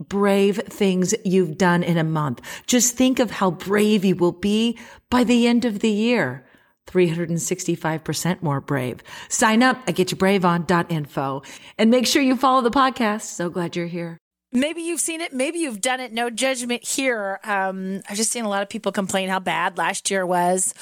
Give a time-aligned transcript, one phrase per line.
[0.00, 2.40] brave things you've done in a month.
[2.66, 4.78] Just think of how brave you will be
[5.10, 6.44] by the end of the year.
[6.86, 9.02] 365% more brave.
[9.28, 11.42] Sign up at getyourbraveon.info
[11.76, 13.22] and make sure you follow the podcast.
[13.22, 14.18] So glad you're here.
[14.50, 15.34] Maybe you've seen it.
[15.34, 16.12] Maybe you've done it.
[16.12, 17.38] No judgment here.
[17.44, 20.72] Um, I've just seen a lot of people complain how bad last year was.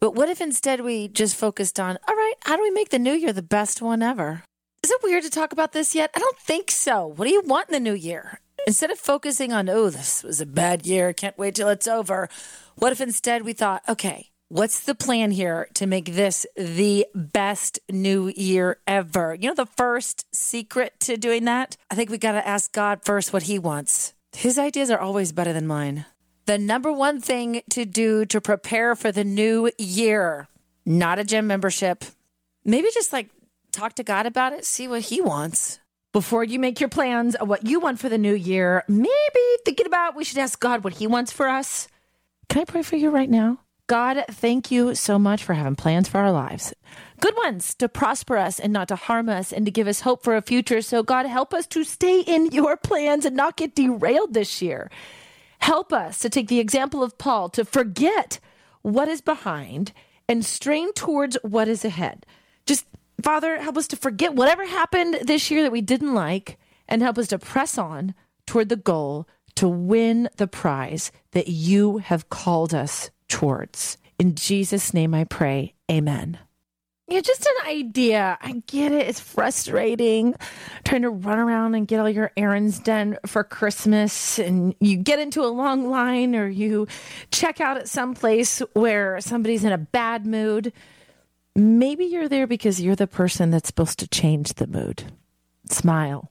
[0.00, 2.98] But what if instead we just focused on, all right, how do we make the
[2.98, 4.42] new year the best one ever?
[4.82, 6.10] Is it weird to talk about this yet?
[6.12, 7.06] I don't think so.
[7.06, 8.40] What do you want in the new year?
[8.66, 12.28] Instead of focusing on, oh, this was a bad year, can't wait till it's over,
[12.74, 17.78] what if instead we thought, okay, what's the plan here to make this the best
[17.90, 19.36] new year ever?
[19.36, 21.76] You know, the first secret to doing that?
[21.88, 24.14] I think we got to ask God first what He wants.
[24.32, 26.06] His ideas are always better than mine.
[26.46, 30.48] The number one thing to do to prepare for the new year,
[30.84, 32.04] not a gym membership,
[32.64, 33.30] maybe just like
[33.72, 35.80] talk to God about it, see what He wants.
[36.12, 39.08] Before you make your plans of what you want for the new year, maybe
[39.64, 41.88] thinking about we should ask God what He wants for us.
[42.50, 43.58] Can I pray for you right now?
[43.86, 46.72] God, thank you so much for having plans for our lives.
[47.20, 50.22] Good ones to prosper us and not to harm us and to give us hope
[50.22, 50.82] for a future.
[50.82, 54.90] So, God, help us to stay in your plans and not get derailed this year.
[55.58, 58.38] Help us to take the example of Paul to forget
[58.82, 59.92] what is behind
[60.28, 62.26] and strain towards what is ahead.
[62.66, 62.86] Just
[63.22, 67.18] Father, help us to forget whatever happened this year that we didn't like and help
[67.18, 68.14] us to press on
[68.46, 73.98] toward the goal to win the prize that you have called us towards.
[74.18, 75.74] In Jesus' name I pray.
[75.90, 76.38] Amen.
[77.08, 78.38] Yeah, just an idea.
[78.40, 79.06] I get it.
[79.06, 80.34] It's frustrating
[80.84, 84.38] trying to run around and get all your errands done for Christmas.
[84.38, 86.86] And you get into a long line or you
[87.30, 90.72] check out at some place where somebody's in a bad mood
[91.54, 95.04] maybe you're there because you're the person that's supposed to change the mood.
[95.68, 96.30] Smile.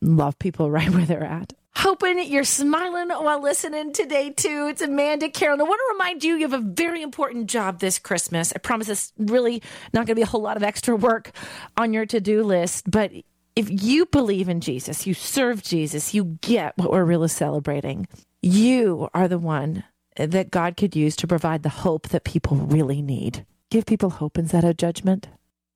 [0.00, 1.52] Love people right where they're at.
[1.76, 4.66] Hoping you're smiling while listening today, too.
[4.68, 5.60] It's Amanda Carroll.
[5.60, 8.52] I want to remind you you have a very important job this Christmas.
[8.52, 11.30] I promise it's really not going to be a whole lot of extra work
[11.76, 12.90] on your to do list.
[12.90, 13.12] But
[13.54, 18.08] if you believe in Jesus, you serve Jesus, you get what we're really celebrating.
[18.42, 19.84] You are the one
[20.16, 24.38] that God could use to provide the hope that people really need give people hope
[24.38, 25.28] instead of judgment.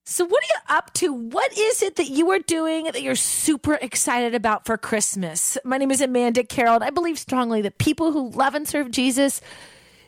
[0.05, 1.13] So, what are you up to?
[1.13, 5.57] What is it that you are doing that you're super excited about for Christmas?
[5.65, 8.91] My name is Amanda Carroll, and I believe strongly that people who love and serve
[8.91, 9.41] Jesus,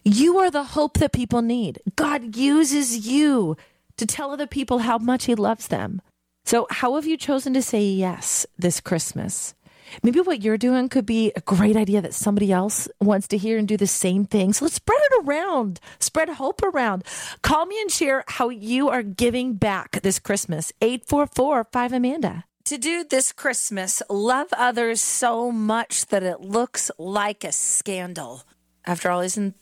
[0.04, 1.80] you are the hope that people need.
[1.94, 3.56] God uses you
[3.96, 6.02] to tell other people how much He loves them.
[6.44, 9.54] So, how have you chosen to say yes this Christmas?
[10.02, 13.58] Maybe what you're doing could be a great idea that somebody else wants to hear
[13.58, 14.52] and do the same thing.
[14.52, 17.04] So let's spread it around, spread hope around.
[17.42, 20.72] Call me and share how you are giving back this Christmas.
[20.80, 22.44] 844 5 Amanda.
[22.64, 28.42] To do this Christmas, love others so much that it looks like a scandal.
[28.86, 29.54] After all, isn't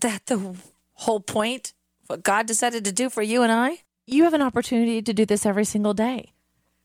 [0.00, 0.56] that the
[0.94, 1.72] whole point?
[2.08, 3.82] What God decided to do for you and I?
[4.06, 6.32] You have an opportunity to do this every single day.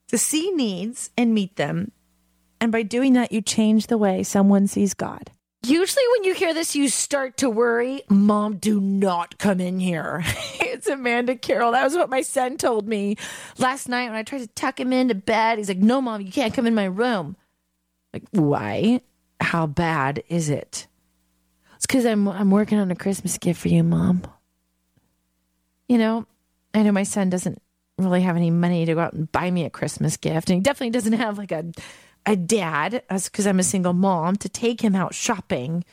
[0.10, 1.92] To see needs and meet them
[2.64, 5.32] and by doing that, you change the way someone sees God.
[5.66, 8.04] Usually, when you hear this, you start to worry.
[8.08, 10.24] Mom, do not come in here.
[10.62, 11.74] it's Amanda Carroll.
[11.74, 13.18] That was what my son told me
[13.58, 15.58] last night when I tried to tuck him into bed.
[15.58, 17.36] He's like, No, mom, you can't come in my room.
[18.14, 19.02] Like, why?
[19.42, 20.88] How bad is it?
[21.76, 24.22] It's because I'm, I'm working on a Christmas gift for you, mom.
[25.90, 26.28] You know,
[26.74, 27.62] I know my son doesn't
[27.98, 30.50] really have any money to go out and buy me a Christmas gift.
[30.50, 31.66] And he definitely doesn't have like a
[32.26, 35.84] a dad, because I'm a single mom, to take him out shopping.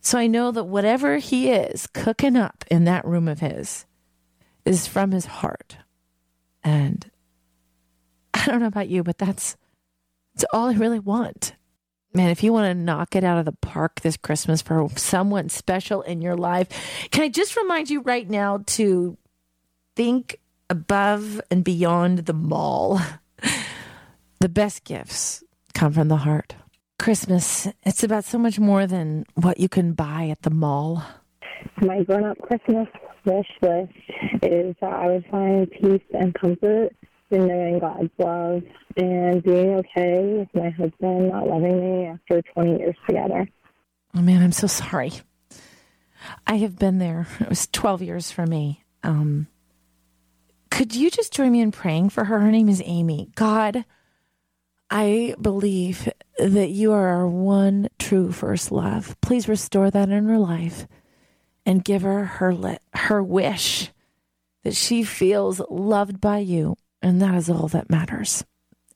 [0.00, 3.86] So I know that whatever he is cooking up in that room of his
[4.64, 5.76] is from his heart.
[6.64, 7.10] And
[8.34, 9.56] I don't know about you, but that's
[10.34, 11.54] that's all I really want.
[12.14, 15.48] Man, if you want to knock it out of the park this Christmas for someone
[15.48, 16.68] special in your life,
[17.10, 19.18] can I just remind you right now to
[19.94, 20.38] think
[20.70, 23.00] above and beyond the mall?
[24.40, 25.42] The best gifts
[25.78, 26.56] come from the heart.
[26.98, 31.04] Christmas, it's about so much more than what you can buy at the mall.
[31.80, 32.88] My grown up Christmas
[33.24, 33.92] wish list
[34.42, 36.90] is that I would find peace and comfort
[37.30, 38.62] in knowing God's love
[38.96, 43.48] and being okay with my husband not loving me after 20 years together.
[44.16, 45.12] Oh man, I'm so sorry.
[46.44, 47.28] I have been there.
[47.38, 48.82] It was 12 years for me.
[49.04, 49.46] Um,
[50.72, 52.40] could you just join me in praying for her?
[52.40, 53.30] Her name is Amy.
[53.36, 53.84] God,
[54.90, 56.08] I believe
[56.38, 59.16] that you are our one true first love.
[59.20, 60.86] Please restore that in her life
[61.66, 63.90] and give her her her wish
[64.64, 68.44] that she feels loved by you, and that is all that matters.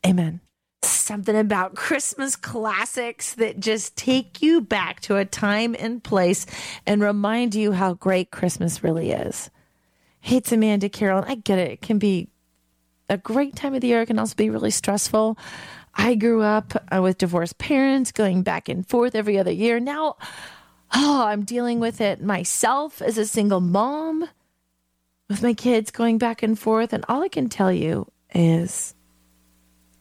[0.05, 0.41] Amen.
[0.83, 6.45] Something about Christmas classics that just take you back to a time and place
[6.85, 9.49] and remind you how great Christmas really is.
[10.19, 11.23] Hey, it's Amanda Carroll.
[11.27, 11.71] I get it.
[11.71, 12.29] It can be
[13.09, 14.01] a great time of the year.
[14.01, 15.37] It can also be really stressful.
[15.95, 19.79] I grew up uh, with divorced parents going back and forth every other year.
[19.79, 20.17] Now,
[20.93, 24.27] oh, I'm dealing with it myself as a single mom
[25.29, 26.93] with my kids going back and forth.
[26.93, 28.95] And all I can tell you is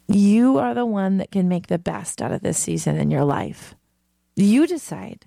[0.08, 3.24] you are the one that can make the best out of this season in your
[3.24, 3.74] life.
[4.34, 5.26] You decide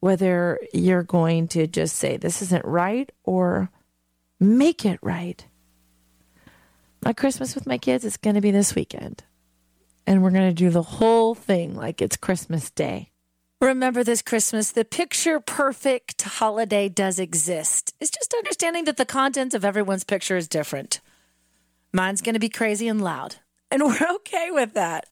[0.00, 3.70] whether you're going to just say this isn't right or
[4.40, 5.46] make it right.
[7.04, 9.22] My Christmas with my kids is going to be this weekend
[10.12, 13.12] and we're going to do the whole thing like it's Christmas Day.
[13.62, 17.94] Remember this Christmas, the picture perfect holiday does exist.
[17.98, 21.00] It's just understanding that the content of everyone's picture is different.
[21.94, 23.36] Mine's going to be crazy and loud,
[23.70, 25.06] and we're okay with that.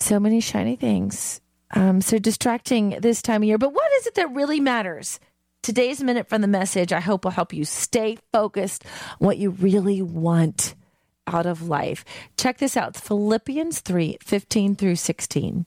[0.00, 1.42] So many shiny things.
[1.74, 3.58] Um, so distracting this time of year.
[3.58, 5.20] But what is it that really matters?
[5.62, 8.86] Today's minute from the message, I hope will help you stay focused
[9.20, 10.74] on what you really want
[11.28, 12.04] out of life.
[12.36, 15.66] Check this out Philippians 3 15 through 16.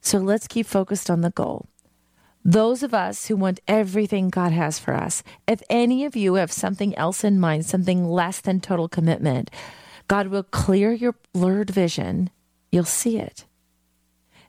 [0.00, 1.66] So let's keep focused on the goal.
[2.44, 6.50] Those of us who want everything God has for us, if any of you have
[6.50, 9.50] something else in mind, something less than total commitment,
[10.08, 12.30] God will clear your blurred vision.
[12.72, 13.44] You'll see it.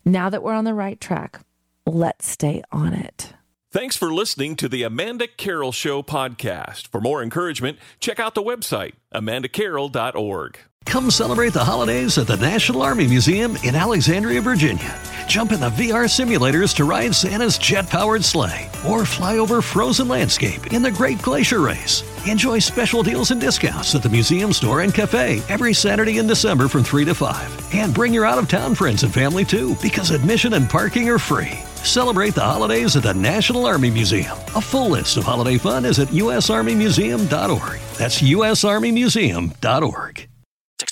[0.05, 1.41] Now that we're on the right track,
[1.85, 3.33] let's stay on it.
[3.71, 6.87] Thanks for listening to the Amanda Carroll Show podcast.
[6.87, 10.59] For more encouragement, check out the website, amandacarroll.org.
[10.85, 14.99] Come celebrate the holidays at the National Army Museum in Alexandria, Virginia.
[15.25, 20.09] Jump in the VR simulators to ride Santa's jet powered sleigh or fly over frozen
[20.09, 22.03] landscape in the Great Glacier Race.
[22.27, 26.67] Enjoy special deals and discounts at the museum store and cafe every Saturday in December
[26.67, 27.73] from 3 to 5.
[27.73, 31.19] And bring your out of town friends and family too, because admission and parking are
[31.19, 31.57] free.
[31.83, 34.37] Celebrate the holidays at the National Army Museum.
[34.55, 37.79] A full list of holiday fun is at usarmymuseum.org.
[37.97, 40.30] That's usarmymuseum.org.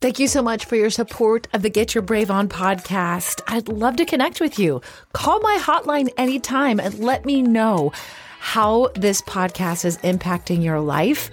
[0.00, 3.40] Thank you so much for your support of the Get Your Brave On podcast.
[3.48, 4.80] I'd love to connect with you.
[5.12, 7.90] Call my hotline anytime and let me know
[8.38, 11.32] how this podcast is impacting your life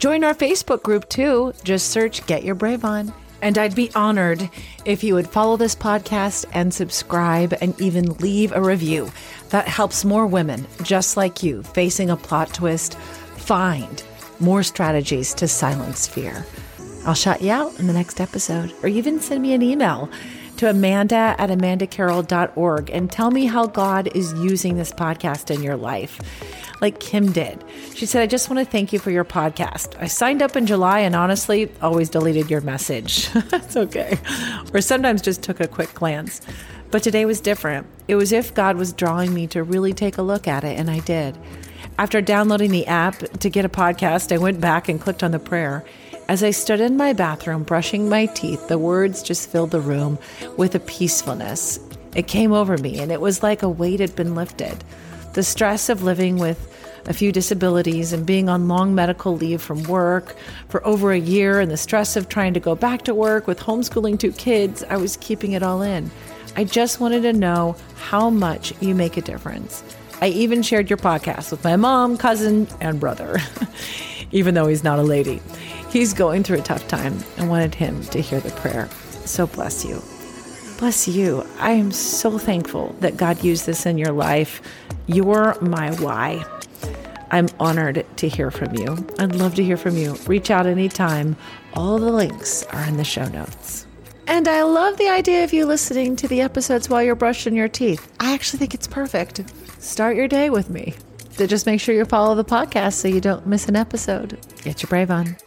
[0.01, 1.53] Join our Facebook group too.
[1.63, 3.13] Just search Get Your Brave On.
[3.43, 4.49] And I'd be honored
[4.83, 9.11] if you would follow this podcast and subscribe and even leave a review.
[9.49, 14.03] That helps more women just like you facing a plot twist find
[14.39, 16.47] more strategies to silence fear.
[17.05, 20.09] I'll shout you out in the next episode, or even send me an email
[20.57, 25.75] to amanda at amandacarroll.org and tell me how God is using this podcast in your
[25.75, 26.19] life
[26.81, 27.63] like Kim did.
[27.93, 29.95] She said, I just want to thank you for your podcast.
[29.99, 33.29] I signed up in July and honestly always deleted your message.
[33.49, 34.17] That's okay.
[34.73, 36.41] Or sometimes just took a quick glance.
[36.89, 37.87] But today was different.
[38.07, 40.89] It was if God was drawing me to really take a look at it, and
[40.89, 41.37] I did.
[41.97, 45.39] After downloading the app to get a podcast, I went back and clicked on the
[45.39, 45.85] prayer.
[46.27, 50.17] As I stood in my bathroom brushing my teeth, the words just filled the room
[50.57, 51.79] with a peacefulness.
[52.15, 54.83] It came over me, and it was like a weight had been lifted.
[55.33, 56.67] The stress of living with
[57.07, 60.35] a few disabilities and being on long medical leave from work
[60.69, 63.59] for over a year and the stress of trying to go back to work with
[63.59, 66.11] homeschooling two kids, I was keeping it all in.
[66.55, 69.83] I just wanted to know how much you make a difference.
[70.21, 73.37] I even shared your podcast with my mom, cousin, and brother,
[74.31, 75.41] even though he's not a lady.
[75.89, 78.87] He's going through a tough time and wanted him to hear the prayer.
[79.25, 80.01] So bless you.
[80.81, 81.45] Bless you.
[81.59, 84.63] I am so thankful that God used this in your life.
[85.05, 86.43] You're my why.
[87.29, 88.97] I'm honored to hear from you.
[89.19, 90.15] I'd love to hear from you.
[90.25, 91.35] Reach out anytime.
[91.75, 93.85] All the links are in the show notes.
[94.25, 97.69] And I love the idea of you listening to the episodes while you're brushing your
[97.69, 98.11] teeth.
[98.19, 99.43] I actually think it's perfect.
[99.77, 100.95] Start your day with me.
[101.33, 104.39] So just make sure you follow the podcast so you don't miss an episode.
[104.63, 105.37] Get your brave on.